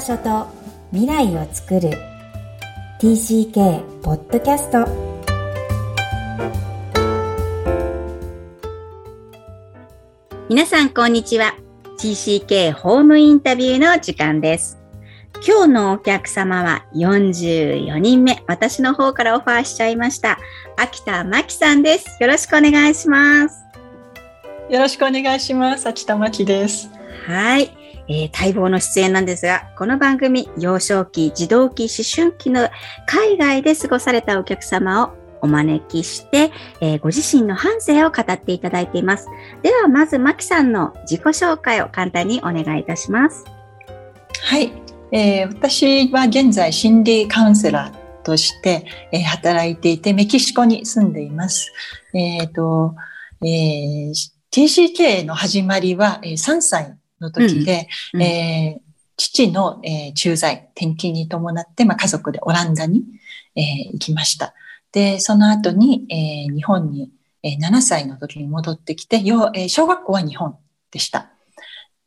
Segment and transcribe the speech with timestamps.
[0.00, 0.46] 場所と
[0.92, 1.90] 未来を作る。
[3.02, 4.86] TCK ポッドキャスト
[10.48, 11.54] 皆さんこんにちは。
[11.98, 14.78] TCK ホームインタビューの時間です。
[15.46, 18.42] 今日のお客様は44人目。
[18.46, 20.38] 私の方からオファーしちゃいました。
[20.78, 22.16] 秋田真紀さんです。
[22.22, 23.62] よろしくお願いします。
[24.70, 25.86] よろしくお願いします。
[25.86, 26.88] 秋田真紀です。
[27.26, 27.79] はい
[28.10, 32.68] えー、待望の出演なんですが、この番組、幼少期、児童期、思春期の
[33.06, 35.10] 海外で過ごされたお客様を
[35.42, 39.28] お招きして、えー、ご自身の半生を語っていただいています。
[39.62, 43.44] では、まず、マキさんの自己紹介を簡単にお願いいたします。
[44.42, 44.72] はい。
[45.12, 51.72] えー、私は現在心理カウンセラーとして、えー、働いていて、メキシコに住んでいます。
[52.12, 52.96] えっ、ー、と、
[53.44, 54.14] えー、
[54.50, 63.04] TCK の始まりは、えー、3歳の時で、うんえー、父の、えー、駐在、転勤に伴って、まあ、家族でオランダに、
[63.54, 64.54] えー、行きました。
[64.92, 67.10] で、その後に、えー、日本に、
[67.42, 70.56] えー、7歳の時に戻ってきて、よえー、小学校は日本
[70.90, 71.30] でした。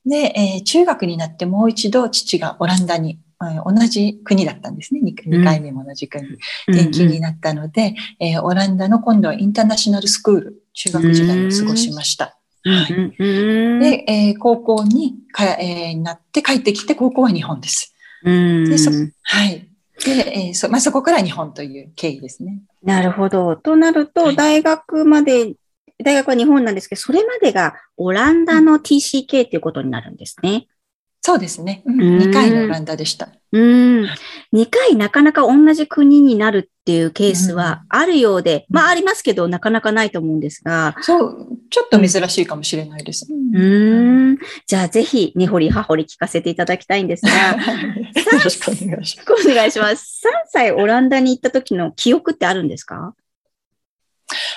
[0.06, 5.02] で、えー、中学になってもう一度父がオランダに、えー、同じ国だったんですね。
[5.03, 6.25] 2, 2回目も同じ国、
[6.67, 12.38] 転勤になったので、えー、オランダの今度はインターナショナルスクール、中学時代を過ごしました。
[12.66, 13.17] はい。
[13.80, 17.94] で、えー、高校にか、えー、なって帰ってきて、高校は日本です。
[18.23, 18.89] でそ
[19.23, 19.67] はい。
[20.06, 22.61] で、えーそまあ、そこから日本という経緯ですね。
[22.84, 23.56] なるほど。
[23.56, 25.58] となると、大学まで、はい、
[26.03, 30.67] 大学は日本なんですけど、それまでがオランダの TCK ということになるんですね。
[31.25, 31.83] そうですね。
[31.85, 33.29] うん、2回のオランダでした。
[33.53, 34.03] うん。
[34.53, 40.97] 2回なかなか同じ国になるっていうケースはあるようで、うん、まあありますけど、なかなかないと思うんですが。
[40.99, 43.25] そう、ちょっと珍しいかもしれないです。
[43.31, 44.31] うん。
[44.33, 47.31] んじゃあぜひ、根掘り葉掘り聞かせていただきたいんですが。
[47.56, 49.50] よろしくお願いします。
[49.50, 50.28] お願いします。
[50.28, 53.16] 3歳オランダに行った時の記憶ってあるんですか？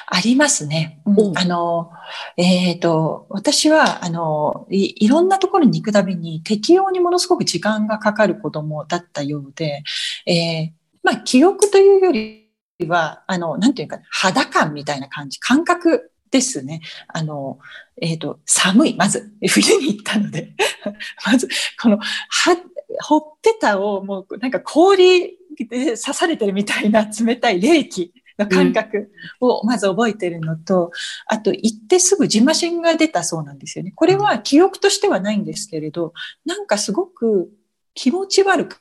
[0.06, 1.00] ありますね。
[1.06, 1.91] うん、あの、
[2.37, 9.82] えっ、ー、と、私は、あのい、いろんなところに行くたびに適応にものすごく時間がかかる子供だったようで、
[10.26, 10.72] えー、
[11.03, 12.50] まあ、記憶というより
[12.88, 16.81] は、あの、なんていうか、肌感みたいな感じ、感覚ですね。
[17.08, 17.58] あの、
[18.00, 20.54] えっ、ー、と、寒い、まず、 冬に行ったので、
[21.25, 21.48] まず、
[21.81, 22.56] この、は、
[23.03, 29.11] ほっぺたをもう、なんか氷で刺されてるみたいな冷たい冷気の感覚
[29.41, 30.91] をまず覚えてるのと、うん、
[31.27, 33.93] あと行ってすぐジマシンが出たそうなんですよね。
[33.95, 36.13] これは記憶としてはないんですけれど、
[36.45, 37.51] なんかすごく
[37.95, 38.79] 気持ち悪か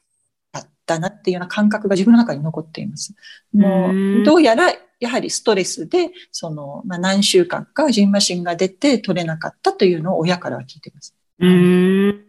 [0.58, 3.14] ったなっていうような感覚が自分の中に残っています。
[3.54, 11.14] もう、どうやらやはりストレスで、その、まあ、何週間かジンマシンが出て取れなかったというのを親からは聞いてます。
[11.40, 12.26] うん。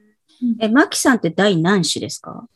[0.60, 2.48] え、マキさんって第何子ですか？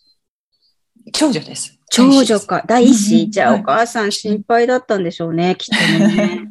[1.13, 1.79] 長女です。
[1.91, 3.31] 長女か、第一子。
[3.31, 6.47] じゃあ、お母さん心配だったんでしょうね、きっとね。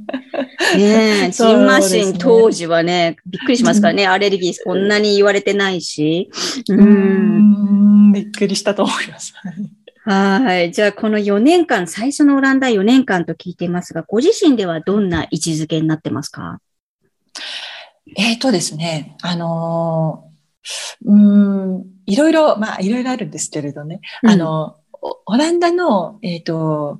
[0.75, 6.29] ねえ、ジンマシン当時はね、びっくりしますからね、アレルギーこんなに言われてないし。
[6.67, 9.33] うん、びっくりしたと思います。
[10.03, 10.71] はい。
[10.71, 16.59] じゃあ、この4年間、最初のオランダ4年間と聞いていますが、ご自身ではどんな位置づけになってますか？
[18.17, 20.28] えっ、ー、とですね、あの
[21.05, 24.01] うん、いろいろ、まあ、いろいろあるんですけれどね。
[24.23, 26.99] うん、あの、オランダの、えっ、ー、と、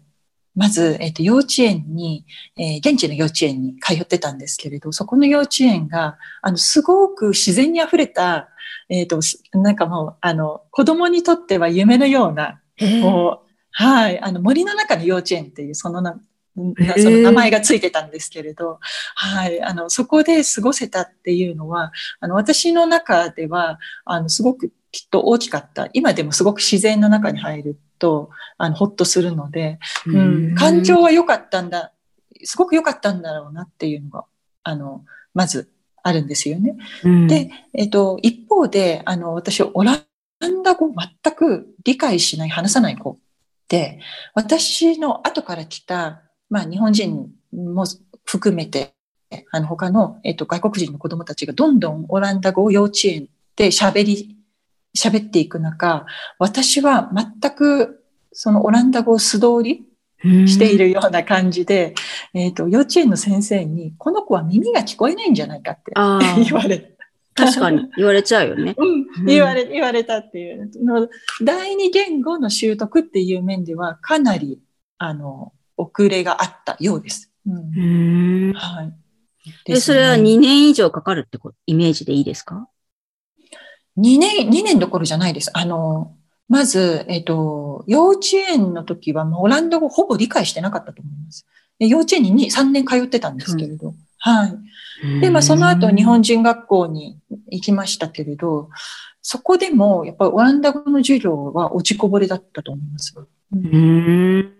[0.55, 2.25] まず、えっ、ー、と、幼稚園に、
[2.57, 8.49] えー、現地の幼稚園に通ってたんですけれど、そこの幼稚園が、あの、すごく自然に溢れた、
[8.89, 9.19] えっ、と、
[9.53, 12.61] なんかもう、あの、子供にとっては夢のような、
[13.01, 16.19] もう、はい、あの、森の中の幼稚園っていう、そのな、
[16.97, 18.79] その名前がついてたんですけれど、
[19.15, 25.89] はい、あの、そこで過ごせたっていうのは、あの、私の中では、あの、すごくきっと大きかった。
[25.93, 31.93] 今でもすごく自然の中に入ると、あの、ほっとするので、うん、感情は良かったんだ、
[32.43, 34.25] すごく良かったんだろうなっていうのが、
[34.63, 35.71] あの、まず
[36.03, 36.75] あるんですよね。
[37.03, 43.19] うん、で、えっと、一方で、あの、私、オランダ語全く理解しない、話さない子
[43.67, 43.99] で、
[44.33, 47.85] 私の後から来た、まあ、日本人も
[48.25, 48.93] 含めて、
[49.51, 54.35] あの、他の、えっと、外国人の子供たちがどんどんオランダ語を幼稚園で喋り、
[54.97, 56.05] 喋っていく中、
[56.39, 59.85] 私は全くそのオランダ語を素通り
[60.47, 61.93] しているような感じで、
[62.33, 65.93] えっ、と、幼稚園の先生に、この子は耳が聞こえないんじゃないかって
[66.43, 66.95] 言われ
[67.35, 67.89] 確かに。
[67.95, 68.75] 言われちゃうよね。
[68.77, 70.69] うん、言われ、言われたっていう。
[70.83, 71.07] の。
[71.41, 74.59] 第二言語の習得っていう面では、かなり、
[74.97, 77.31] あの、遅れがあったようです。
[77.47, 78.93] うん、はい。
[79.65, 82.67] で、それは2年以上かかるってイメージでいいですか
[83.97, 85.49] ？2年、2年どころじゃないです。
[85.53, 86.15] あの、
[86.47, 91.45] まず、えっ、と、幼稚園の時は、オランダ語ほぼ理解してなかったと思います。
[91.77, 93.93] で幼稚園に3年通ってたんですけれど。
[94.17, 95.21] はい。
[95.21, 97.19] で、まあ、その後、日本人学校に
[97.51, 98.69] 行きましたけれど、
[99.21, 103.15] そこでも、やっぱりオランダ語の授業は落ちこぼれだったと思います。
[103.53, 104.58] うん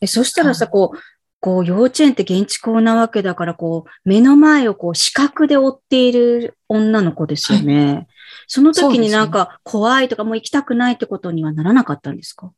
[0.00, 0.98] えそしたらさ、こう、
[1.40, 7.92] こう、幼稚園って現地校なわけだから、こう、目の前をこう、視覚で追っている女の子ですよね。
[7.94, 8.06] はい、
[8.46, 12.52] その時になんか、怖いとか、もう行きたくないってことにはならなかったんですか？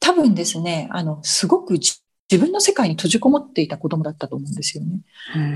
[0.00, 2.00] 多分ですね、あの、すごく自
[2.30, 5.00] 分の世界に閉じこもっていた子供だったと思うんですよね。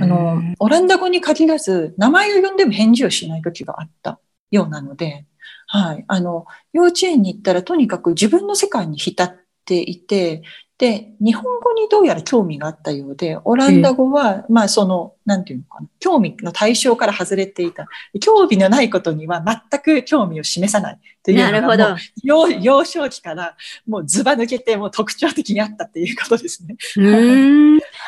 [0.00, 5.26] あの、オランダ語に限らず、名前を呼んでも返事をしない時があったようなので、
[5.67, 6.05] はい。
[6.09, 9.38] あの、幼稚園に行ったらとにかく自分の世界に浸っ
[9.69, 10.43] ていて、
[10.79, 17.88] で、日本語にどうやら興味があったようで、オランダ語は、まあその、なんていうのかな、興味の対象から外れていた。
[18.20, 23.56] 興味のないことには全く興味を示さないというのが、幼幼少期から
[23.88, 26.76] もうズバ抜けてもう特徴的にあったっていうことですね。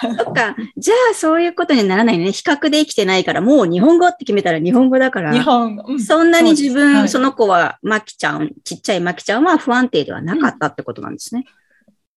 [0.04, 0.16] うん。
[0.16, 0.56] そっか。
[0.76, 2.32] じゃあそういうことにならないね。
[2.32, 5.32] 比較で生きてないから、もう日本語って決めたら日本語だから。
[5.32, 11.44] 日本、うん、そんなに自分、そはい、その子は、マキちゃん、ちっちゃいマキちゃんは不安定ではなかったってことなんですね。
[11.46, 11.60] うん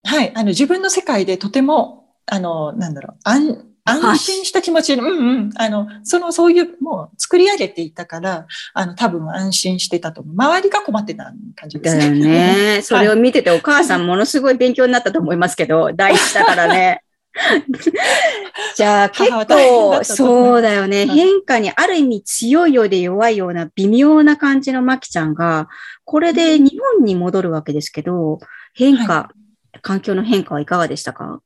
[0.04, 0.32] はい。
[0.34, 5.50] あの、自分の世界でとても、あの、なんだろう、安、安心した気持ちで、うんうん。
[5.56, 10.34] あの、その、そういう、もう作り上げていたから、あの、多分安心してたと思う。
[10.34, 12.00] 周りが困ってた感じですね。
[12.00, 12.80] だよね。
[12.84, 17.03] それを見てて、お母さんものすごい勉強になったと思いますけど、第一だからね。
[18.76, 21.06] じゃあ結構、そうだよね。
[21.06, 25.68] 変化にある意味強いようで弱いような微妙な感じのマキちゃんが、
[26.04, 28.38] これで日本に戻るわけですけど、
[28.72, 29.30] 変化、は
[29.74, 29.80] い。
[29.82, 31.40] 環境の変化はいかがでしたか？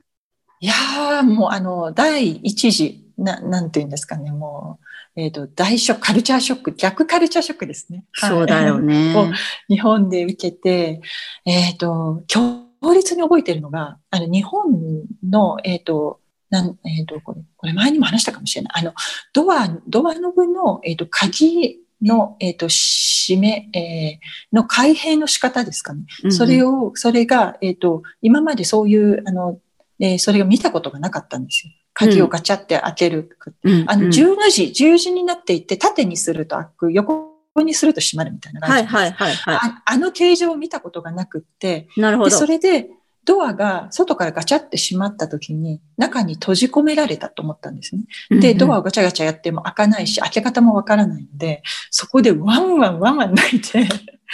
[0.60, 4.78] いやー、もうあの、第一次、な、なんていうんですかね、も
[5.16, 8.04] う、えっ、ー、と、大ショック、カルチャーショック、逆カルチャーショックですね。
[8.14, 9.14] そうだよね。
[9.68, 11.00] 日本で受けて、
[11.44, 16.20] えっ、ー、と、強烈に覚えてるのが、あの、日本の、えっ、ー、と、
[16.50, 18.72] なん、えっ、と、これ、これ前にも話したかもしれない。
[18.76, 18.94] あの、
[19.32, 26.04] ドア、ドアノブの、えっ、と、鍵の、えっ、と、締め、えー、の開閉の仕方ですかね。
[26.22, 29.58] うんうん、それを、それが、えっ、ー、と、今までそういう、あの、
[30.00, 31.72] えー、それが見たことがなかったんですよ。
[31.92, 33.36] 鍵をガチャって開ける。
[33.64, 37.27] うん、あの、十の字、十字になっていて、縦にすると開く、横
[37.62, 38.86] にすると閉まるみたいな感じ。
[38.86, 39.82] はいはいはい、はいあ。
[39.84, 42.30] あの形状を見たことがなくって、なるほど。
[42.30, 42.88] それで、
[43.24, 48.04] ドアが外からガチャって閉まった時に中に閉じ込められたと思ったんですね。
[48.40, 53.86] で、ドアをガチャガチャやっても開かないし、開け方もわからないので、そこでワンワンワンワン泣いて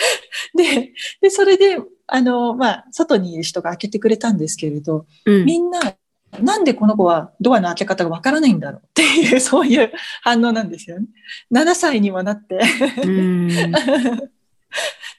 [0.55, 5.81] で、で、それで、あの、まあ、外にいる人が開けてくれたんですけれど、うん、みんな、
[6.41, 9.93] なんでこの子はドアの開け方がわからないんだろうっていう、そういう
[10.23, 11.07] 反応なんですよね。
[11.53, 12.61] 7歳にもなって。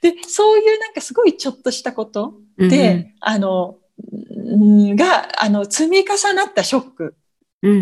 [0.02, 3.78] で、そういうなんかすごいちょっとしたことで、うん、あの、
[4.96, 7.16] が、あの、積み重なったショック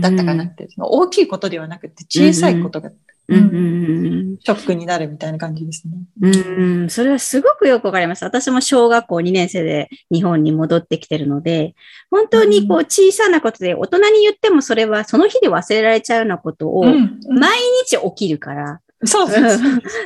[0.01, 0.67] だったかなって、う。
[0.67, 2.95] ん、大きいことではなくて小さいことが、うん、
[3.29, 5.93] ショックになるみたいな感じですね。
[6.21, 8.23] うん、それはすごくよくわかります。
[8.25, 11.75] 私も小学校2年生で日本に戻ってきてるので、
[12.11, 19.41] 本当にこう小さなことで大人に言ってもそれはその日で忘れられちゃうようなことを毎日起きるから、そうそう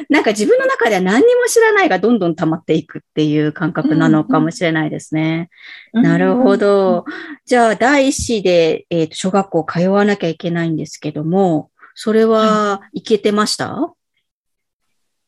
[0.09, 5.49] なんか自分の中では何にも知らないがどんどん溜まっていくっていう感覚なのかもしれないですね。
[5.93, 5.99] うん。
[5.99, 7.05] うん、なるほど。
[7.45, 11.69] じゃあ、第一子で、えーと、小学校通わなきゃいけないんですけども、
[11.99, 13.01] それはい。
[13.01, 13.91] けてました、は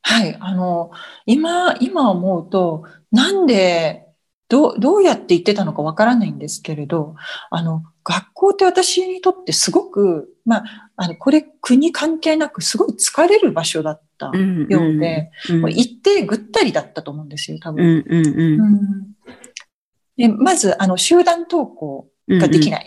[0.04, 0.92] い、はい、あの、
[1.26, 4.06] 今、今思うと、なんで、
[4.50, 7.16] どう、どうやって言ってたのかわからないんですけれど、
[7.50, 10.64] あの、学校って私にとってすごく、まあ、
[10.96, 15.56] あの、これ国関係なくすごい疲れる場所だったようで、うん。
[15.56, 17.84] うん、もう行ってぐったりだったと思うんですよ、多分。
[17.84, 19.16] うんうんうん、
[20.18, 22.86] でまず、あの、集団登校ができない。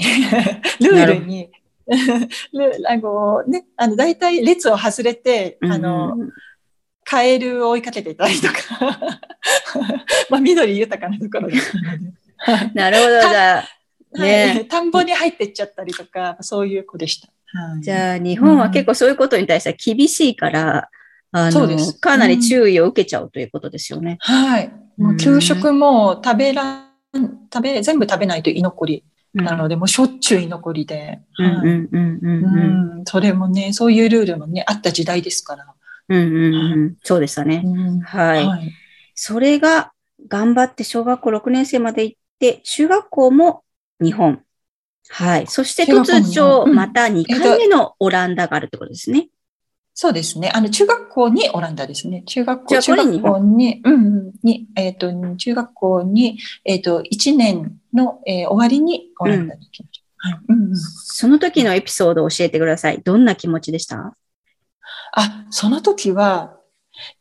[0.80, 1.50] うんうん、 ルールに、
[2.88, 6.30] あの、ね、あの、大体列を外れて、あの、うん
[7.04, 8.54] カエルを追いかけていたりとか
[10.30, 11.72] まあ、緑豊かなところです。
[12.74, 13.64] なるほど、じゃあ。
[14.18, 17.28] ね、はい、田んぼに入ってっちゃったりとか、そういう子でした。
[17.58, 20.88] はい、じゃあ、日本は結構そういうことに対しては厳しいから、
[21.32, 24.18] うん、あの、かなり注意を受けちゃうということですよね。
[24.20, 24.72] はい。
[24.96, 26.88] もう給食も食べら、
[27.52, 29.04] 食べ、全部食べないと居残り。
[29.34, 31.20] なので、もうしょっちゅう居残りで。
[33.04, 35.66] それもね、そういうルールもね、あった時代ですから。
[36.08, 37.64] うんうんうん、そうでしたね。
[38.04, 38.72] はい。
[39.14, 39.92] それが
[40.28, 43.64] 頑張って小学校6年生まで行って、中学校も
[44.00, 44.42] 日本。
[45.08, 45.46] はい。
[45.46, 49.28] そして突如、また2回目のオランダがあるってことですね。
[49.94, 50.50] そうですね。
[50.54, 52.22] あの、中学校にオランダですね。
[52.24, 60.28] 中学校、中学校に、うん、に、えっ、ー、と、中学校に、えっ、ー、と、1年の、えー、終わりにオランダに行きました。
[60.28, 63.00] はいうんうん、その時のエピソードを教えてください。
[63.02, 64.16] どんな気持ちでした？
[65.14, 66.58] あ、その時は、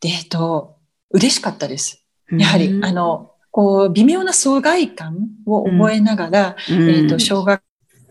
[0.04, 0.76] えっ、と、
[1.10, 2.04] 嬉しかったです。
[2.30, 7.62] やはり、あの、こう、微妙な疎外感を覚えながら、うん、えっ、と、小学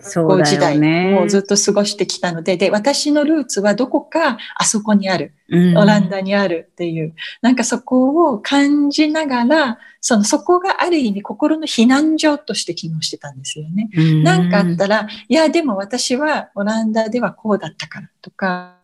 [0.01, 0.77] 校時代
[1.17, 13.89] をずっと過ごしてきたので、で、私のルーツはどこかあそこにある、うん、オランダにあるっていう、なんかそこを感じながら、その、そこがある意味心の避難所として機能してたんですよね。
[14.23, 18.80] なんかあったら、いや、でも私はオランダではこうだったからとか、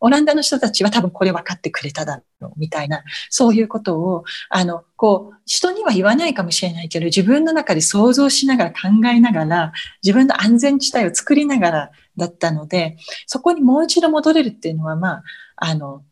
[0.00, 15.22] オランダの人たちは多分これ分かってくれただろう、みたいな、そういうことを、あの、こう、人には言わないかもしれないけど、自分の中で想像しながら考えながら、自分の安全地帯を作りながらだったので、そこにもう一度戻れるっていうのは、まあ、
[15.56, 16.02] あの、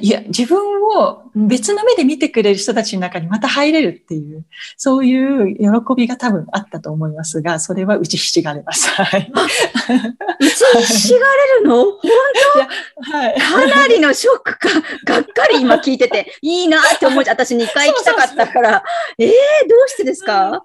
[0.00, 0.58] いや、自分
[0.98, 4.46] を別の目で見てくれる人たちの中にまた入れるっていう、
[4.78, 8.88] そういう喜びが多分あったと思いますが、それは打ちひしがれます。
[8.88, 9.30] はい。
[9.30, 11.84] 打ちひしがれるの？
[11.84, 12.00] 本
[13.02, 13.12] 当？
[13.12, 13.38] はい。
[13.38, 14.68] かなりのショックか、
[15.04, 18.84] がっかり今聞いてて、いいなって思っちゃ私2回行きたかったから、
[19.18, 19.32] ええー、
[19.68, 20.60] どうしてですか、うん。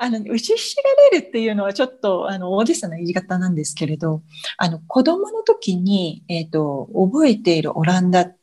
[0.00, 4.22] あの、打ちひしがれるっていうのはちょっと、あの、大げさな言い方なんですけれど、
[4.56, 8.37] あの、子供の時に、えっ、ー、と、覚えているオランダっ、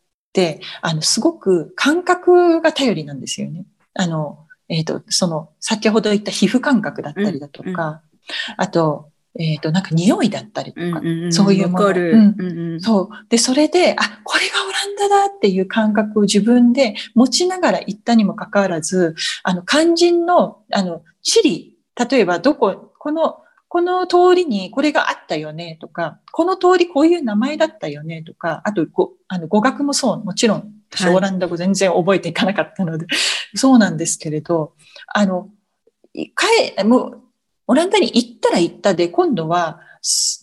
[0.81, 3.65] あの、すごく感覚が頼りなんですよね。
[3.93, 4.39] あの、
[4.69, 7.99] えっ、ー、と、その、先ほど言った皮膚感覚だったりだとか、うんうん、
[8.57, 11.87] あと、えっ、ー、と、なんか匂いだったりとか、うんうん、そういうもの。
[11.87, 13.09] うんうんうん、そう。
[13.29, 21.77] で、それで、あ、これがオランダだっていう感覚を自分で持ちながら行ったにもかかわらず、あの、肝心の、あの、地理、
[22.09, 33.15] 例えばどこ、この、この通りにこれがあったよねとか、この通りこういう名前だったよねとか、あとごあの語学もそう、もちろん、私オランダ語全然覚えていかなかったので、は
[33.53, 34.73] い、そうなんですけれど、
[35.13, 35.49] あの、
[36.33, 37.21] かえ、もう、
[37.67, 39.81] オランダに行ったら行ったで、今度は、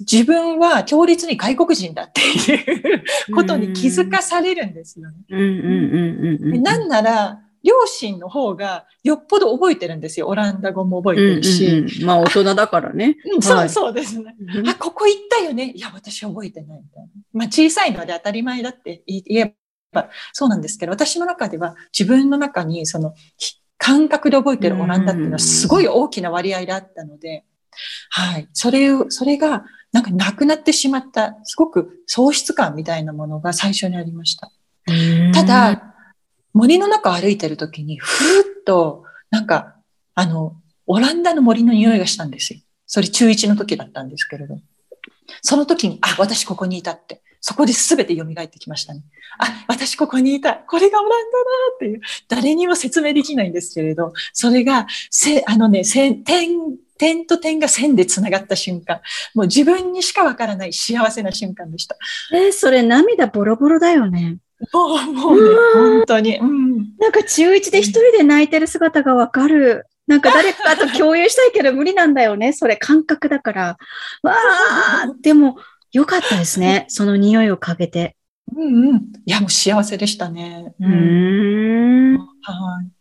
[0.01, 6.59] 自分は強烈に外国人だっていう ことに気づかされるんですよね。
[6.59, 10.29] なんなら、両親の方がよっぽど覚えてるんですよ。
[10.29, 11.67] オランダ語も覚えてるし。
[11.67, 13.17] うんうんまあ大人だからね。
[13.35, 14.35] うん、そうそうですね。
[14.69, 15.73] あ、ここ行ったよね。
[15.75, 17.09] いや、私覚えてないみたいな。
[17.33, 19.55] まあ小さいので当たり前だって言え
[19.93, 23.15] ばそうなんですけど、私の中では自分の中にその
[23.79, 27.45] 感覚で覚えてるオランダっていうのはすごい大きな割合であったので、
[28.11, 28.49] はい。
[28.53, 34.53] それを、それがなんかなくなってしまった、すごく喪失感みたいなものが最初にありました。
[35.33, 35.92] ただ、
[36.53, 39.77] 森の中歩いてる時に、ふーっと、なんか、
[40.15, 40.57] あの、
[40.87, 42.61] オランダの森の匂いがしたんですよ。
[42.87, 44.59] それ中1の時だったんですけれど。
[45.41, 47.23] その時に、あ、私ここにいたって。
[47.41, 49.03] そこで全て蘇ってきましたね。
[49.39, 50.55] あ、私ここにいた。
[50.55, 51.45] これがオランダだ
[51.75, 52.01] っていう。
[52.29, 56.23] 誰にも説明できないんですけれど、それが、せ、あのね、点、
[56.99, 59.01] 点と点が線で繋がった瞬間。
[59.35, 61.97] もう自分にしかわからない幸せな瞬間でした。
[62.33, 64.37] え、それ涙ボロボロだよね。
[64.73, 66.39] もう、もうね、本当に。
[66.39, 66.97] うん。
[66.99, 69.87] なんか中1で一人で泣いてる姿がわかる。
[70.07, 72.53] なんか誰 かと共有したいけど無理なんだよね。
[72.53, 73.79] それ感覚だから。
[74.23, 75.57] わあ、でも
[75.93, 76.87] よかったですね。
[76.91, 78.17] その匂いをかけて。
[78.55, 78.97] うんうん。
[79.25, 80.75] いや、もう幸せでしたね。
[80.81, 82.19] うん。
[82.19, 82.25] は
[82.83, 82.93] い。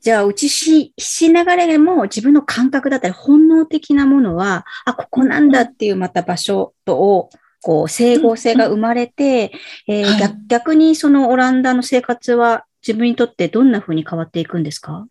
[0.00, 7.30] じゃあ、うちし、しながらでも自分の感覚だったり本能的なものは、あ、ここなんだっていうまた場所とを
[7.62, 9.52] こう、整合性が生まれて、
[9.86, 15.06] えー逆逆にそのオランダの生活は自分にとってどんな風に変わっていくんですか？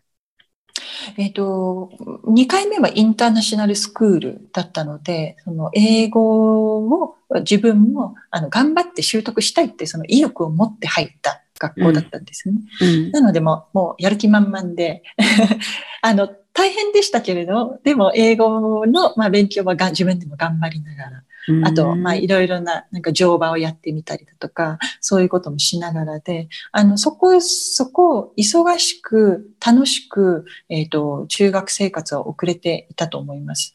[1.17, 1.91] えっ、ー、と、
[2.25, 12.55] 2回目はインターナショナルスクールだったので、その英語を自分もあの頑張って習得したいってその意欲を持って入った学校だったんですね。
[12.81, 12.87] うん。
[12.87, 15.03] うん、なのでももうやる気満々で
[16.01, 21.23] あの、大変でしたけれど、でも英語の、まあ、勉強はが自分でも頑張りながら、
[21.63, 33.73] あと、まあ、いろいろな、なんか乗馬をやってみたりだとか、そういうこともしながらで、あの、そこ、そこを忙しく、楽しく、えっ、ー、と、中学生活を送れていたと思います。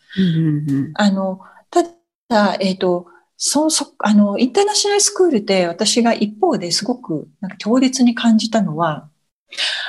[0.95, 1.41] あの、
[1.71, 1.83] た
[2.29, 3.07] だ、えっ、ー、と、
[3.37, 9.09] そう、そ、あの、インターナショナルスクールで私が一方ですごく、なんか強烈に感じたのは、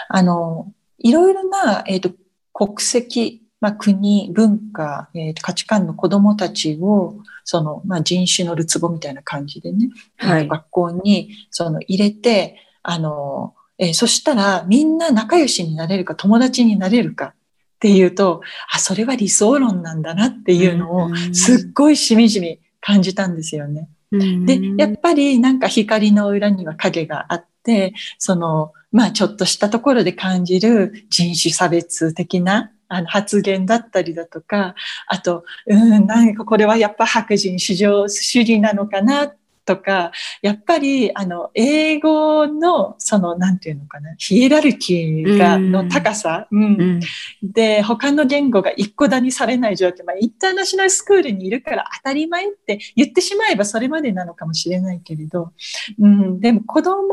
[0.09, 2.15] あの、いろいろな、えっ、ー、と、
[2.53, 17.33] 国籍、まあ、国、文化、えー、価値観の子供たちを、その、まあ、人種のるつぼみたいな感じでね、はい、学校にその入れて、あの、えー、そしたらみんな仲良しになれるか友達になれるかっ
[17.79, 18.41] ていうと、
[18.71, 23.89] あ、それは理想論なんだなっていうのをすっごいしみじみ感じたんですよね。
[24.11, 34.75] で、やっぱりなんか光の裏には影があって、その、まあちょっとしたところで感じる人種差別的なあの発言だったりだとか、
[35.07, 39.33] あと、うん、なんかこれはやっぱ白人至上主義なのかな
[39.65, 40.11] とか、
[40.41, 47.01] やっぱり、あの、英語の、その、なんていうのかな、ヒエラルキーが、の高さ、うん、うん、
[47.41, 55.51] で、他の言語が一個だにされない状況、まあ、インターナショナルスクールにいるから当たり前って言ってしまえばそれまでなのかもしれないけれど、
[55.99, 57.03] うん、でも子供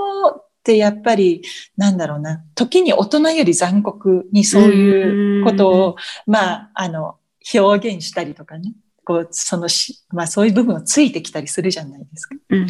[0.62, 1.42] ってやっぱり、
[1.76, 7.16] なんだろうな、時に大人より残酷にそういうことを、まあ、あの、
[7.52, 8.72] 表現したりとかね。
[9.04, 12.36] こう、そのし、まあそういう部分をついてきたりするじゃないですか。
[12.50, 12.68] うんうん、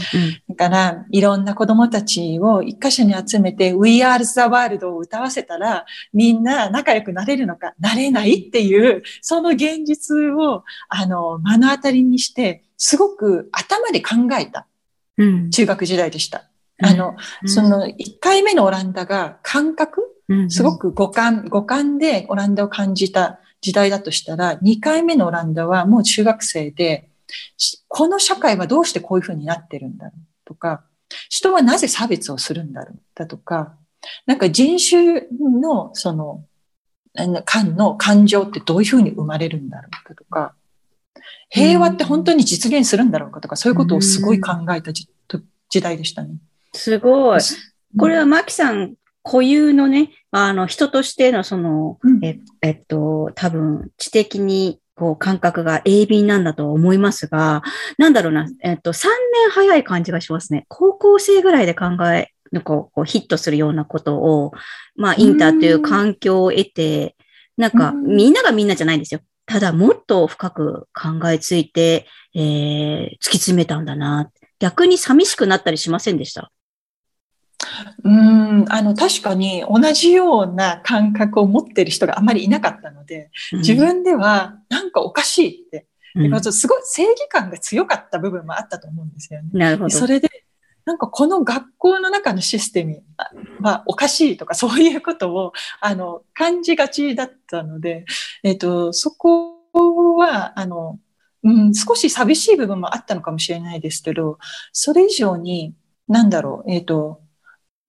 [0.49, 5.84] だから、いろんな子供たちを一箇所に集めて We Are the World を歌わせたら、
[6.14, 14.66] みんな仲良くなれるのか、なれないっていう、その現実を、あの、目の当たりにして、すごく頭で考えた、
[15.50, 16.49] 中学時代でした。
[16.80, 20.02] うん、あの、うん、その1回目のオランダが感覚、
[20.48, 27.10] すごく五感、五感でオランダを感じた時代だとしたら、2回目のオランダはもう中学生で、
[27.88, 30.84] この社会はどうしてこういうふうになってるんだろうとか、
[31.28, 33.76] 人はなぜ差別をするんだろうだとか、
[34.26, 35.26] なんか人種
[35.60, 36.44] のその、
[37.14, 40.54] 間の感情ってどういうふうに生まれるんだろうかとか、
[41.50, 45.08] 平和って本当に実現するんだろうかとか、そういうことをすごい考えた時
[45.82, 46.36] 代でしたね。
[46.72, 47.40] すごい。
[47.98, 57.62] これはマキさん固有のね、あの、人としてのその、うん、ええっと、多分、知的に、こう、感覚が鋭敏なんだと思いますが、
[57.98, 60.64] なんだろうな、えっと、3年早い感じがしますね。
[60.68, 64.52] 高校生ぐらいで考え、なんかこう、ヒットするようなことを、
[64.96, 67.16] まあ、インターという環境を得て、
[67.56, 69.20] なんか、みんながみんなじゃないんですよ。
[69.46, 74.30] ただ、もっと深く考えついて、えー、突き詰めたんだな。
[74.58, 76.50] 逆に寂しくなったりしませんでした？
[78.04, 89.50] うんあの確かに同じような感覚を持ってる人があまりいなかったので、自分ではなんかおかしいって、うん、すごい正義感が強かった部分もあったと思うんですよね。
[89.52, 89.90] なるほど。
[89.90, 90.28] それで
[90.85, 93.02] なんかこの学校の中のシステム
[93.61, 98.04] はおかしいとかそういうことをあの感じがちだったので、
[98.42, 99.62] えっ、ー、と、そこ
[100.16, 100.98] はあの、
[101.44, 104.38] うん、少し寂しい部分もあったのかもしれないですけど、
[104.72, 105.74] それ以上に、
[106.08, 107.21] なんだろう、えっ、ー、と、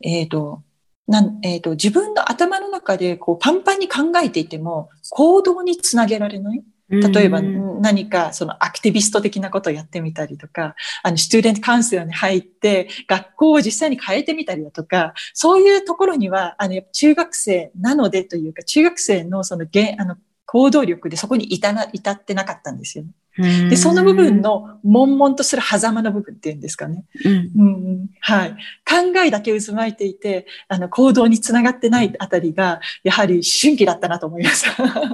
[0.04, 0.62] えっ、ー、と、
[1.08, 6.64] なんえーと、自分の頭の中でこうパンパンに考えていても行動につなげられない。
[6.90, 19.66] 例えば何かそのアクティビスト的なことをやってみたりとか、あの、スチューデントカウンセラーに入って学校を実際に変えてみたりだとか、そういうところには、あの、中学生なのでというか、中学生のその、
[19.98, 23.12] あの、行動力でそこに至な至ってなかったんですよね。
[23.38, 27.04] で、その部分の悶々とする狭間の部分っていうんですかね。
[27.26, 27.64] うん、う
[28.04, 28.52] ん、はい。
[28.86, 34.68] 考えだけ渦巻いていて、あの、行動につながってないあたりが、やはり春季だったなと思います。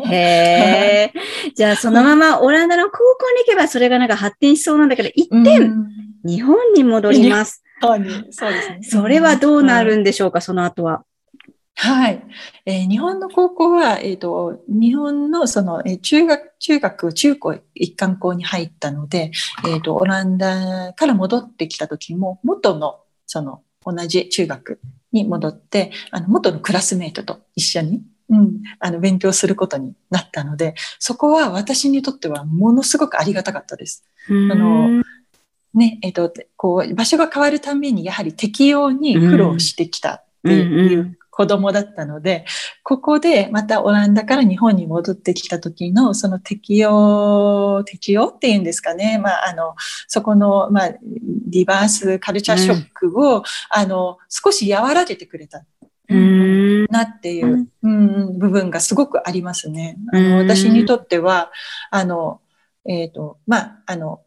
[0.08, 1.14] へえ。
[1.56, 5.74] じゃあ、そのままオランダの高校に行けば、それがなんか発展しそうなんだけど、一点、
[6.26, 7.64] 日本に戻ります。
[8.32, 8.80] そうですね。
[8.82, 11.04] それはどうなるんでしょうか、その後は。
[11.82, 12.22] はい。
[12.66, 19.32] えー、日本の高校は、えっ、ー、と、日本のその、えー、中学、中学、中高一貫校に入ったので、
[19.66, 24.82] えっ、と、オランダから戻ってきた時も、元の、その、同じ中学
[25.14, 34.04] に戻って、あの、元のクラスメイトと一緒に、うん、あの、勉強することになったので、そこは私にとってはものすごくありがたかったです。
[34.28, 35.02] あの、
[35.74, 42.44] ね、えっ、と、こう、場所が変わるために、やはり適用に苦労してきたっていう子供だったので、
[42.84, 49.18] ここでまたオランダから日本に戻ってきた時のその適用、適用っていうんですかね。
[49.24, 49.74] まあ、あの、
[50.10, 50.92] そこの、まあ、
[51.48, 55.64] リバースカルチャーショックを、うん、あの、少し和らげてくれた。
[56.10, 59.96] なっていう、うん、部分がすごくありますね。
[60.12, 61.54] あの私にとっては、
[61.90, 62.42] あの、
[62.86, 64.24] えっ、ー、と、まあ、あの、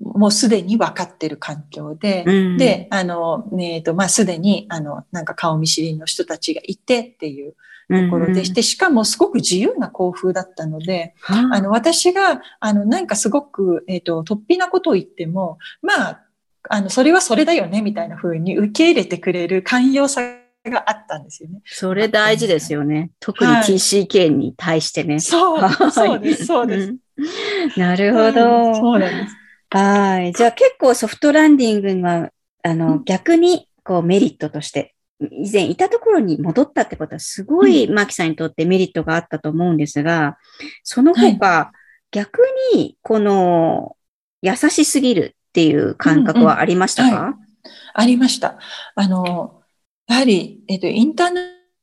[0.00, 7.54] もうすでに分かってる環境で、うん、で、あの、えっ、ー、と、まあ、すでに、あの、なんか顔見知りの人たちがいてっていう
[7.88, 16.24] ところでして、しかもすごく自由な校風だったので、あの、私が、あの、なんかすごく、えっ、ー、と、突飛なことを言っても、まあ、
[16.68, 20.20] あの、それはそれだよね、みたいな風に受け入れてくれる寛容さ
[20.64, 21.62] があったんですよね。
[21.64, 23.10] それ大事ですよね。
[23.20, 25.14] 特に TCK に対してね。
[25.14, 26.96] はい、そう、そうです、そうです。
[27.78, 28.74] なるほど。
[28.74, 29.36] そうなんです。
[29.70, 30.32] はい。
[30.32, 32.30] じゃあ結構ソフトランディングには、
[32.62, 40.38] あの、うん、逆にこうメリットとして、以前いたところに戻ったってことはすごい、マキさんにとってメリットがあったと思うんですが、
[40.82, 41.76] その他、はい、
[42.10, 42.40] 逆
[42.74, 43.96] にこの
[44.42, 47.22] 優しすぎるっていう感覚はありましたか、うんうん。
[47.24, 47.34] はい、
[47.94, 48.58] ありました。
[48.94, 49.62] あの、
[50.08, 51.34] やはり、えっ、と、インター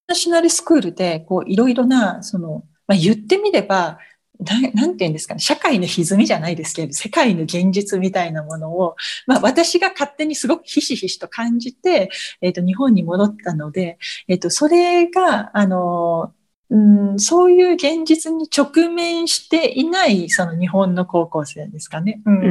[0.08, 4.00] ナショナルスクールで、こう、いろいろな、その、まあ、言ってみれば、
[4.40, 8.96] ななんて言うんですかね、社会の歪みじゃないですけど、世界の現実みたいなものを、
[9.26, 12.10] まあ私が勝手にすごくひしひしと感じて、
[12.42, 13.98] えっ、ー、と、日本に戻ったので、
[14.28, 16.34] えっ、ー、と、それが、あの、
[16.70, 16.78] う
[17.14, 22.22] ん、そういう現実に直面していない、その日本の高校生ですかね。
[22.26, 22.44] うん。
[22.44, 22.48] う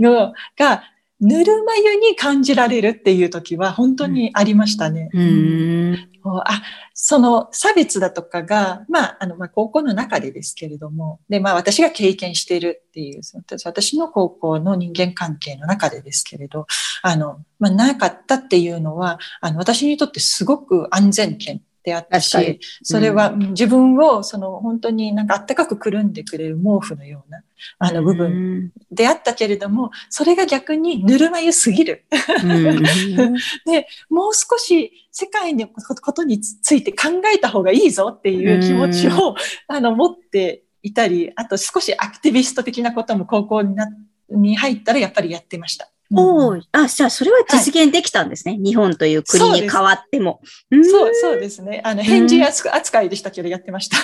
[0.00, 0.82] ん、が、
[1.20, 5.10] ぬるま湯に感じられるっていう時は本当にありましたね。
[5.12, 6.08] うん、
[6.44, 6.62] あ、
[6.94, 13.22] その差別だとかが、まあ、あの、まあ、高校の中でですけれども、で、まあ、私が経験しているっていう、
[13.64, 16.66] 私の高校の人間関係の中でですけれど、
[17.02, 27.42] あの、まあ、なかったっていうのは、あの、私にとってすごく安全圏であったし、それは自分をその本当になんかあったかくくるんでくれる毛布のような
[27.78, 32.04] あの部分であったけれども、それが逆にぬるま湯すぎる。
[33.66, 39.34] で、もう少し世界のことについて考えた方がいいぞっていう気持ちを
[39.66, 43.88] あの持っていたり、あと少しアクティビスト的なことも高校にな
[44.30, 45.90] に入ったらやっぱりやってました。
[46.14, 48.54] おお、あ、じゃあそれは実現できたんですね。
[48.54, 50.40] はい、日本という国に変わっても。
[50.70, 51.82] そうそうですね。
[51.84, 53.98] あの、返事扱いでしたけどやってました。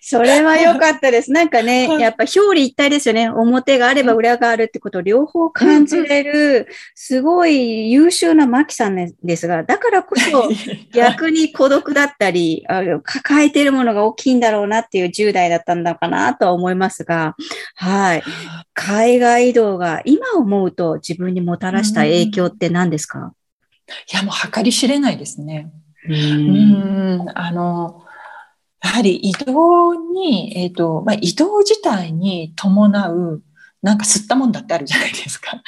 [0.00, 1.30] それは良かったです。
[1.30, 3.28] なんかね、やっぱ表裏一体ですよね。
[3.28, 10.48] 表があれば裏があるってことを両方感じれる、すごい優秀なマキさんですが、だからこそ
[10.92, 12.64] 逆に孤独だったり、
[13.02, 17.36] 抱えているものが大きいんだろうなっていう10代だったんだかなとは思いますが、
[17.74, 18.22] はい。
[18.74, 23.34] 海外移動が今思ううと自分にもたらした影響って何ですか、
[24.12, 25.70] いや、もう計り知れないですね。
[26.08, 28.02] うん、あの、
[28.82, 33.42] やはり移動に、えっ、ー、と、まあ、移動自体に伴う、
[33.80, 35.62] なんか吸ったもんだってあるじゃないですか。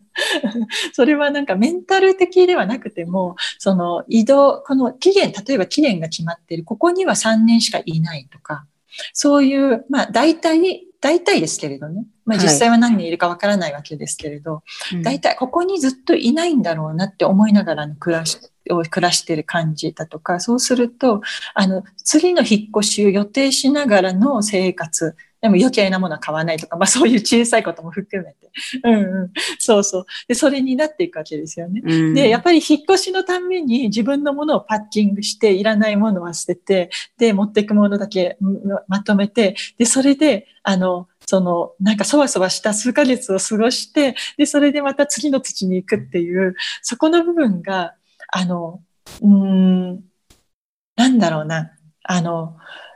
[0.92, 8.66] それはなんかメンタル的ではなくても、その移動、この期限、例えば期限が決まっている、ここには3年しかいないとか、
[9.12, 12.04] そういう、まあ大体大体ですけれどね。
[12.24, 18.38] まあ実際は何人いるかわからないわけですけれど、はい、大体ここにずっといないんだろうなって思いながらの暮らし、
[18.70, 21.22] を暮らしている感じだとか、そうすると、
[21.54, 28.50] あの、次の引っ越しを予定しながらの生活、でも余計なものは買わないとか、まあそういう小さいことも含めて。
[28.84, 29.32] うんうん。
[29.58, 30.06] そうそう。
[30.28, 31.80] で、それになっていくわけですよね。
[31.84, 38.36] うん、で、やっぱり引っ越しのために自分のものをパッキングして、いらないものは捨てて、で、持っていくものだけ
[38.88, 47.94] まとめて、で、それで、あの、その、なんかそわそわした数ヶ月を過ごして、で、それでまた次の土に行くっていう、そこの部分が、
[48.32, 48.82] あの、
[49.22, 50.00] うん、
[50.96, 51.72] なんだろうな、
[52.02, 52.89] あの、い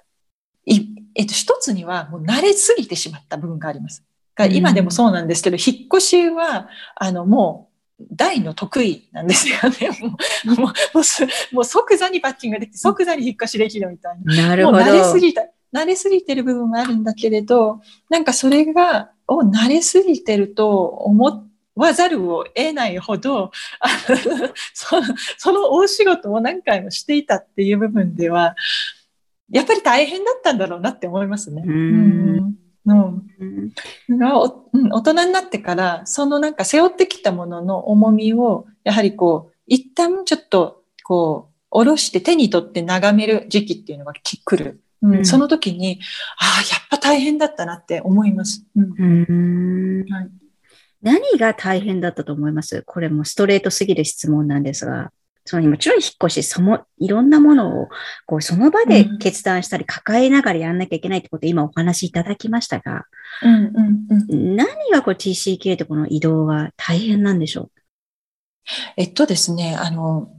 [1.15, 4.05] えっと、一つにはもう慣れすぎてしまった部分があります。
[4.35, 7.69] が今でもそうなんですけど、うん、引っ越しは、あの、も
[8.01, 9.97] う、大の得意なんですよね。
[10.03, 10.17] も
[10.57, 14.49] う、もう、もう即座にパッチングできて、即座に引っ越しできるみたいな。
[14.49, 14.79] なるほど。
[14.79, 21.45] もう慣れすぎた、慣れすぎてる部分もあるんだけれど、なんかそれが、を慣れすぎてると思
[21.77, 23.53] わざるを得ないほど、
[24.75, 25.07] その
[25.39, 28.55] その大仕事を何回もしていたっていう部分では、
[29.55, 31.63] やっぱり大変だったんだろうなって思いますね。
[31.65, 32.57] うん。
[32.87, 33.73] うん、
[34.93, 44.81] 大人になってから、そのなんか背負ってきたものの重みを、やはりこう、一旦ちょっと、こう、下ろして手に取って眺める時期っていうのが来る。
[45.03, 46.01] うん、その時に、
[46.39, 48.67] ああ、やっぱ大変だったなって思います。
[48.77, 50.31] うん、はい、
[51.01, 52.83] 何が大変だったと思います？
[52.83, 55.13] これもストレートすぎる質問なんですが。
[55.45, 57.89] そのもちろん引っ越し、その、いろんなものを、
[58.27, 63.05] こう、その場で決断したり、抱えながらやんなきゃいけないってことを今お話しいただきましたが、
[63.43, 67.71] うんうんうん、何がこう TCK とこの移動が大変なんでしょう？
[68.97, 70.31] えっとですね、あの、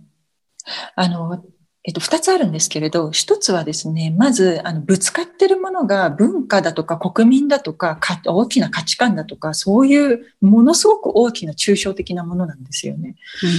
[0.95, 1.45] あの、
[1.87, 13.15] えっと、二つあるんですけれど、一つはですね、まず、あの、ぶつかってるものが文化だとか国民だとかか、大きな価値観だとか、そういうものすごく大きな抽象的なものなんですよね。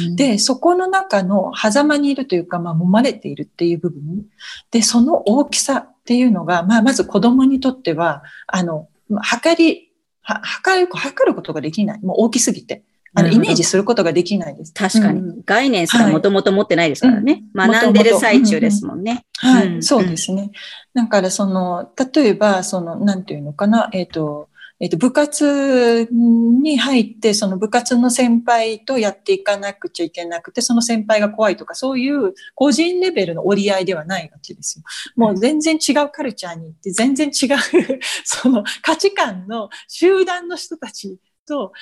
[0.08, 4.24] うん、で、そこの中の狭間にいるというか、まあ、揉まれているっていう部分。
[4.72, 8.88] で、その大きさっていうのが、まあ、まず子供にとっては、あの、
[9.22, 12.00] 測り、は測る、測ることができない。
[12.00, 12.82] もう大きすぎて。
[13.16, 14.74] あの、イメージすることができないです。
[14.74, 15.20] 確かに。
[15.20, 17.44] うん、概念すらもともと持ってないですからね。
[17.54, 19.24] はい、学んでる最中ですもんね。
[19.38, 20.50] はい、そうですね。
[20.94, 34.84] だから、その、例えば、その、なんていうのかな、えっ、ー、と、えっ、ー、と、部活に入って、その部活の先輩とやっていかなくちゃいけなくて、その先輩が怖いとか、そういう個人レベルの折り合いではないわけですよ。
[35.16, 37.56] もう全然違うカルチャーに行って、全然違う
[38.24, 41.72] その価値観の集団の人たちと、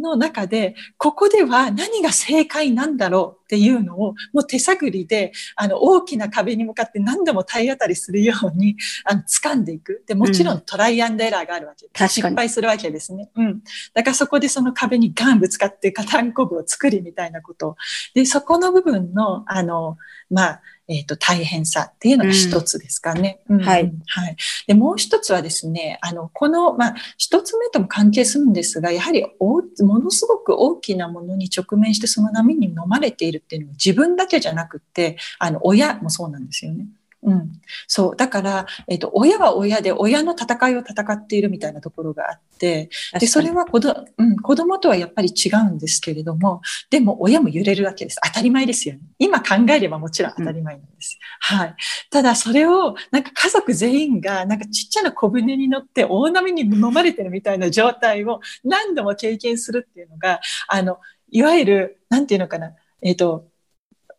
[0.00, 10.02] の中で、ここでは何が正解なんだろうっていうのを、もう手探りで、あの、大きな壁に向かって何度も体当たりするように、あの、掴んでいく。
[10.06, 12.14] で、もちろんトライアンドエラーがあるわけです。
[12.14, 13.28] 失敗するわけですね。
[13.36, 13.62] うん。
[13.92, 17.76] だからそこでその壁にガンぶつかってガタンコブを作りみたいなこと
[18.14, 19.98] で、そこの部分の、あの、
[20.30, 23.40] まあ、えっ、ー、と、大変さっていうのが一つですかね。
[23.48, 23.92] うん、はい。
[24.06, 24.36] はい。
[24.66, 36.86] で、もう一つはですね、あの、この、まあ、一つ目とも関係するんですが、やはりお、ものすごく大きなものに直面してその波に飲まれているっていうのは自分だけじゃなくて、あの、親もそうなんですよね。
[37.24, 37.52] うん。
[37.86, 38.16] そう。
[38.16, 48.18] だから、えっ、ー、と、親は親で親の戦いを戦っているみたいなところがあって、で、それは子ど、うん、子供とはやっぱり違うんですけれども、でも親も揺れるわけです。
[48.24, 49.02] 当たり前ですよね。
[49.20, 51.16] 今考えればもちろん当たり前なんです。
[51.52, 51.76] うん、はい。
[52.10, 60.98] ただ、それを、なんか家族全員が、なんかちっちゃな小舟に乗って大波に飲まれてるみたいな状態を何度も経験するっていうのが、あの、
[61.30, 63.48] いわゆる、なんていうのかな、えっ、ー、と、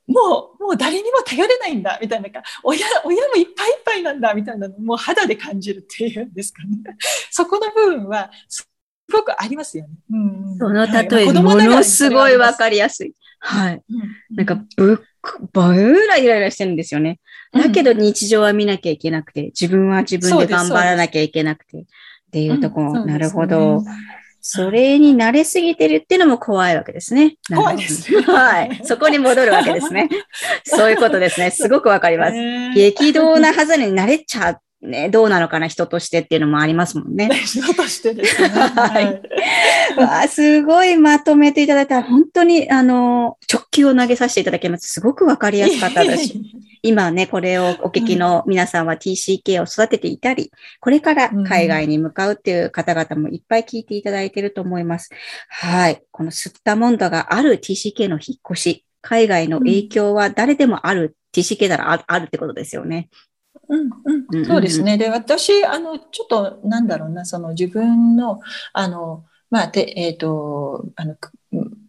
[0.08, 6.78] もう、もう誰にも頼れないんだ、みたいなか、親、親もいっぱいいっぱいなんだ、みたいなのもう肌で感じるっていうんですかね。
[7.32, 8.68] そこの部分は、す
[9.12, 9.94] ごくありますよね。
[10.12, 13.14] うん、その例え、はい、ものすごいわかりやすい。
[13.40, 13.82] はい。
[13.90, 14.98] うん、なんか、ぶっ、
[15.54, 17.20] ばうらイライラしてるんですよね。
[17.54, 21.86] だけど日常は見なきゃいけなくて、自分は自分で頑張らなきゃいけなくて、っ
[22.32, 23.84] ていうところ、うん、なるほど。
[24.46, 27.38] それに慣れすぎてるっていうのも怖いわけですね。
[27.48, 28.22] 怖いです。
[28.24, 28.82] はい。
[28.84, 30.10] そこに戻るわけですね。
[30.68, 31.50] そういうことですね。
[31.50, 32.34] すごくわかります。
[32.76, 34.58] 激動なはずに慣れちゃう。
[34.84, 37.30] ね、どうなのかな、人としてっていうのもありますもんね。
[37.46, 38.50] 人としてですね。
[38.50, 39.22] はい。
[39.98, 44.92] わすごいまとめていただいたら、本当に、あの、直球を投げさせていただきます。
[44.92, 46.34] すごくわかりやすかったです。
[46.82, 55.10] 今ね、これをお聞きの皆さんは TCK を育てていたり、これから海外に向かうっていう方々もいっぱい聞いていただいていると思います。
[55.48, 56.02] はい。
[56.12, 63.08] この吸ったモンドがある TCK の引っ越し、海外の影響は誰でもある、TCK ならあるってことですよね。
[63.70, 63.90] うん
[64.32, 64.98] うん、そうですね。
[64.98, 68.42] で、私、あの、ちょっと、なんだろうな、その自分の、
[68.74, 71.16] あの、まあ、で、えっ、ー、と、あの、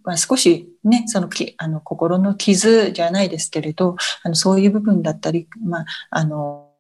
[0.04, 6.70] まあ、少しね、そのき、あの、心の傷じゃないですけれど、あの、そういう部分だったり、まあ、あの、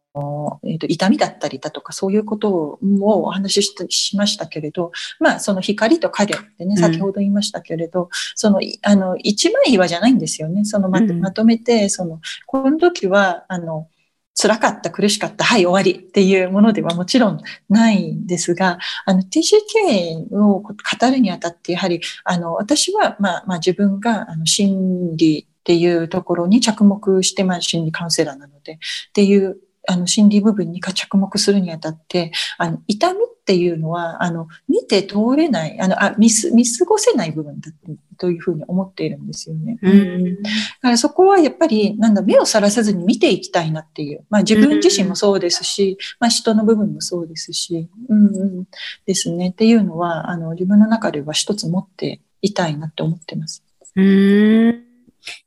[0.62, 10.64] えーと、痛みだったりだとかそういうことをお話ししましたけれど、まあ、その光と影ってね、先ほど言いましたけれど、うん、その、あの、一枚岩じゃないんですよね。
[10.64, 13.88] そのまとまとめて、その、この時は、あの、
[14.34, 20.72] 辛かった、苦しかった、はい、終わりっていうものではもちろんないんですが、あの、TCK を語
[21.10, 28.78] るにあたって、やはり、あの、私は、まあ、まあ、自分が、あの、心理っていうところに着目して、まあ、心理カウンセラーなので、っ
[29.12, 37.70] ていうあの、心理部分に着目するにあたって、あの、痛みっていうのは、あの、見て通れない、あの、あ見す、見過ごせない部分だ
[38.16, 39.78] というふうに思っているんですよね。
[39.82, 40.42] うん。
[40.42, 44.24] だからそこはやっぱり、なんだ、目をさらさずに見ていきたいなっていう。
[44.30, 48.64] まあ自分自身もそうですし、まあ人の部分もそうですし、うんうん、
[49.04, 49.50] ですね。
[49.50, 53.62] っていうのは、あの、自分の中では一つ持っていたいなって思ってます。
[53.96, 54.93] うん。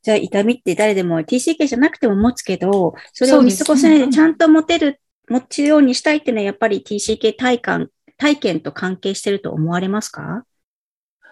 [0.02, 10.44] じゃあ痛みって誰でも TCK じゃなくても持つけど、それを見過ごせないでちゃんと持てる、持つようにしたいっていうのはやっぱり TCK 体感、体験と関係してると思われますか？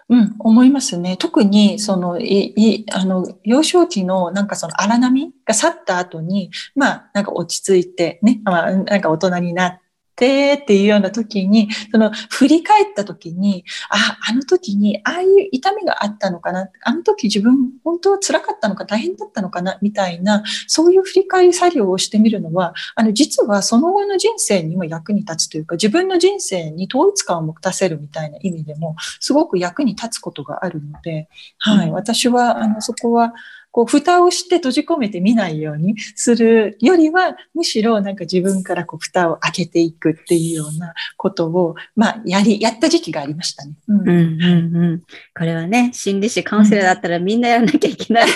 [0.08, 1.16] うん、思いますね。
[1.16, 9.80] 特に、その、い、い、あの、幼少期のなんかその荒波が去った後に、まあ、なんか落ち着いてね、まあ、なんか大人になっ
[10.16, 33.34] ってっていうような時に、その振り返った時に、あ、あの時にああいう痛みがあったのかな、あの時自分本当は辛かったのか大変だったのかな、みたいな、そういう振り返り作業をしてみるのは、あの、実はその後の人生にも役に立つというか、自分の人生に統一感を持たせるみたいな意味でも、すごく役に立つことがあるので、はい、私は、あの、そこは、
[33.76, 43.74] こう、蓋をして閉じ込めて見ないようにするよりは、むしろなんか自分からこう、蓋を開けていくっていうようなことを、まあ、やり、やった時期がありましたね。
[43.86, 45.02] うん、うん、うんうん
[45.36, 48.28] これはね、心理師、カウンセラーだったらみんなやらなきゃいけない、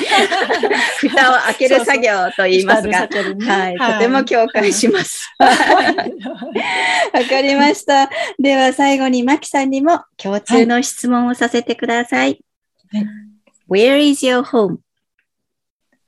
[1.01, 5.27] 蓋を開ける作業と言いますが、ね、はい、とても共感します。
[5.39, 5.49] わ
[7.27, 8.11] かりました。
[8.39, 12.45] では最後に、マキさんにも共通の質問をさせてください。
[12.93, 13.07] はい、
[13.71, 14.81] Where is your home?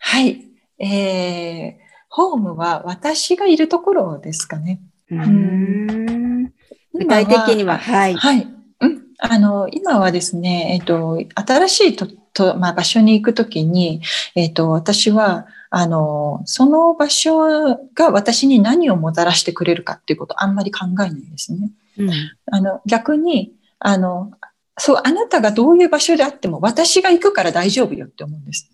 [0.04, 0.44] はい。
[0.78, 4.80] えー、ホームは私がいるところですかね。
[5.10, 6.52] うん
[6.92, 8.14] 具体的には、はい。
[8.14, 8.48] はい。
[8.80, 9.02] うん。
[9.18, 14.02] あの、今はですね、えっ、ー、と、新しいと、とまあ、場所に行くときに、
[14.34, 21.70] えっ、ー、と、私は、あの、その場所が私に何をもたらしてくれるかっていうことをあんまり考えないですね。
[21.98, 22.10] うん、
[22.50, 24.32] あの、逆に、あの、
[24.78, 28.70] そう、あなたがどういう場所であっても私が行くから大丈夫よって思うんです。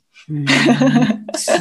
[1.36, 1.52] す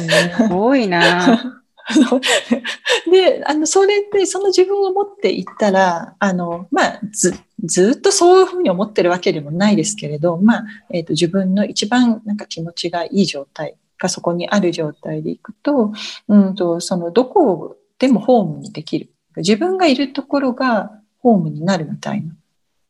[0.48, 1.58] ごいな。
[3.10, 15.92] で、あの、それで、その自分を持っていったら、あの、まあ、ず、ずっとそういうふうに思ってるわけでもないですけれど、まあ、えっ、と、自分の一番なんか気持ちがいい状態がそこにある状態でいくと、
[16.28, 19.10] うんと、その、どこでもホームにできる。
[19.36, 22.34] 自分がいるところがホームになるみたいな、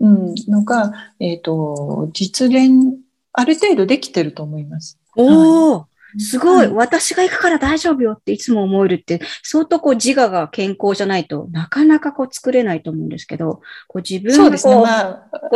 [0.01, 2.97] うん、のが、えっ、と、実現、
[3.33, 4.99] ある程度できてると思います。
[5.19, 14.81] おお、はいすごい、私が行くから大丈夫よっていつも思えるって、相当こう自我が健康じゃないとなかなかこう作れないと思うんですけど、こう自分がこう、ね。
[14.81, 15.51] まあ、こ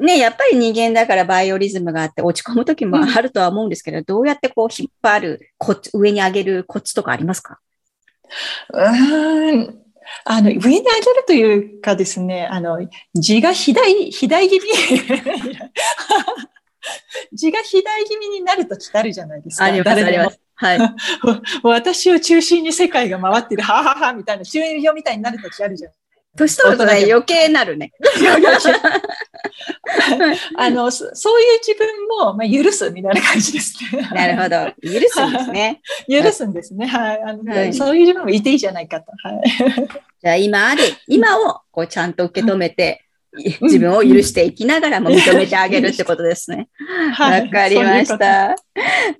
[0.00, 7.58] うね、やっぱり人間だからバイオリズムがあって落ち込む時もあるとは思うんですけど、うん、どうやってこう引っ張るコツ、上に上げるコツとかありますか？
[8.72, 9.78] うん。
[10.24, 10.84] あの、上に上げる
[11.26, 12.78] というかですね、あの、
[13.14, 14.64] 字が肥大、肥大気味
[17.32, 19.64] 字が肥大気味になるときあるじゃないですか。
[19.64, 20.40] あります、あります。
[20.54, 20.78] はい。
[21.62, 25.92] 私を中心に世界が回ってる、はははみたいな、中二病みたいになるときあるじゃん。
[26.36, 27.92] 年取るとね、余計なるね。
[30.56, 34.08] あのそ、そういう自分も、まあ、許すみたいな感じですね。
[34.12, 34.72] なるほど。
[34.82, 35.80] 許すんですね。
[36.08, 36.86] 許すんですね。
[36.86, 37.22] はい。
[37.22, 39.10] あの、はい、そういう自分もいていいじゃないかと。
[39.22, 39.42] はい。
[40.20, 43.07] じゃあ今ある、今をこうちゃんと受け止めて、
[43.62, 46.68] 自分を許していきながらも認めてあげるってことですね。
[47.18, 48.56] わ、はい、かりました。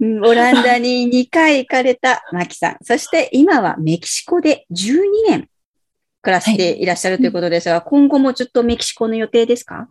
[0.01, 2.77] オランダに2回行かれたマキさん。
[2.83, 5.49] そして今はメキシコで12年
[6.23, 9.89] 暮らしていらっしゃるということですが、はい、今後もずっとメキシコの予定ですか？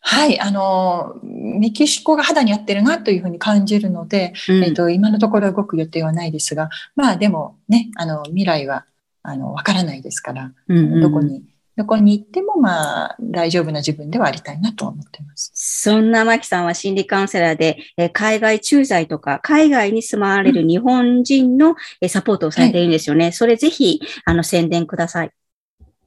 [0.00, 8.86] はい、あの、メキシコが肌に合ってるなというふうに感じるので、うん、えっ、と、今のところ動く予定はないですが、まあでもね、あの、未来は、
[9.22, 11.42] あの、わからないですから、うんうん、どこに
[11.76, 15.52] どこに行っても、まあ、大丈夫な自分ではありたいなと思っています。
[15.54, 23.26] そんなマキさんは心理カウンセラーで、え海外駐在とか、海外に住まわれる日本人の、えサポートをされているんですよね。
[23.26, 25.30] はい、それぜひ、あの、宣伝ください。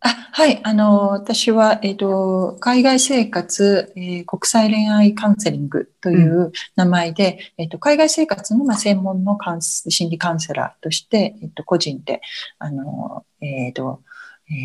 [0.02, 0.62] あはい。
[0.64, 12.22] あの、私は、えっ、ー、と、海外生活、えー、国際恋愛カウンセリングという名前で、うん、えっ、ー、と、海外生活の、まあ、専門のカウン心理カウンセラーとして、えっ、と、個人で、
[12.60, 14.02] あの、えっ、と、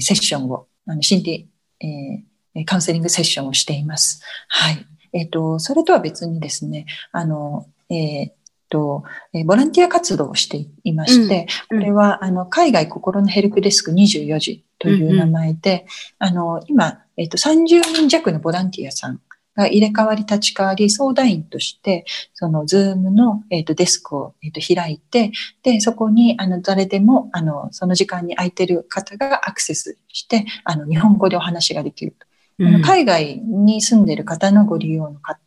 [0.00, 1.48] セッションをあの心理、
[1.80, 4.22] えー、カウンセリングセッションをしています。
[4.48, 4.86] はい。
[5.12, 8.30] えっ、ー、と、それとは別にですね、あの、えー
[8.68, 15.86] と、えボランティア活動をしていまして、うん、これは、あの、海外心のヘルプデスク24時という名前で、
[16.20, 19.20] うんうん、あの、今、えっ、と、30人弱のボランティアさん
[19.56, 32.26] が入れ替わり立ち替わり相談員として、そのズームの、えーと、デスクを、えーと、開いて、で、そこにあの誰でもあのその時間に空いてる方がアクセスして、あの日本語でお話ができると。
[32.58, 35.38] うん、海外に住んでる方のご利用のか、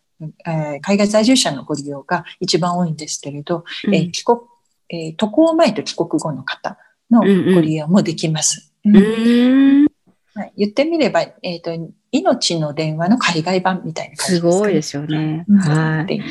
[0.46, 4.40] えー、海外在住者のご利用が一番多いんですけれど、うん、えー、帰国、
[4.90, 6.78] えー、渡航前と帰国後の方
[7.10, 8.74] のご利用もできます。
[8.84, 9.87] うん、うん
[10.38, 11.72] はい、言ってみれば、えっ、ー、と、
[12.12, 15.46] 命の電話の海外版みたいな感じです、ね、すごいですよね。
[15.60, 16.22] はい。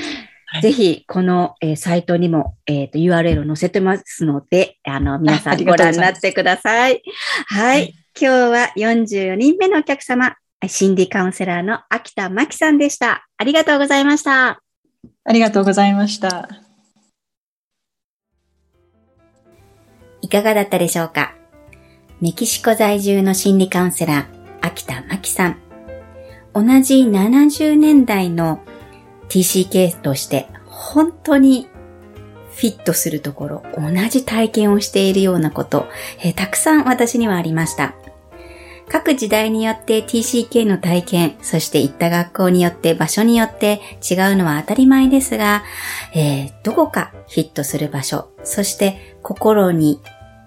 [0.63, 7.03] ぜひ、この、えー、サイトにも、えっ、ー、と、URL を載せてますので、あの、皆さんご覧になってください。
[7.49, 7.95] はい。
[8.19, 10.37] 今日は44人目のお客様、
[10.69, 13.27] 心理カウンセラーの秋田真紀さんでした。
[13.37, 14.61] ありがとうございました。
[15.25, 16.49] ありがとうございました。
[20.23, 21.36] いかがだったでしょうか？
[22.19, 25.59] メキシコ在住の心理カウンセラー、秋田真紀さん。
[26.55, 28.61] 同じ70年代の
[29.29, 31.69] TCK として本当に
[32.55, 35.89] フィットするところ、同じ体験をしているようなこと、
[36.21, 37.95] えー、たくさん私にはありました。
[38.89, 45.65] 各時代によって TCK の体験、そして行った学校によって場所によって違うのは当たり前ですが、
[46.15, 50.01] えー、どこかフィットする場所、そして心に、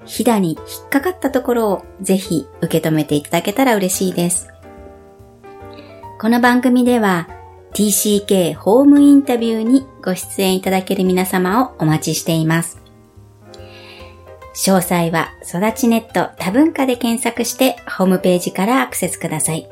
[0.10, 0.56] ひだに引
[0.88, 4.50] っかかったところをぜひ受け止めていただけたら嬉しいです。
[6.20, 7.30] この番組では
[7.74, 12.82] TCK ホームインタビューにご出演いただける皆様をお待ちしています。
[14.56, 19.70] 詳細は育ちネット多文化で検索してホームページからアクセスください。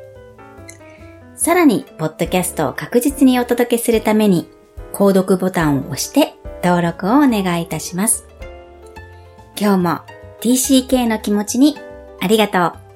[1.35, 4.49] さらに、ポッドキャストを確実にお届けするために、
[4.93, 8.27] 購読ボタンを押して登録をお願いいたします。
[9.59, 11.77] 今日も TCK の気持ちに
[12.19, 12.86] ありがとう。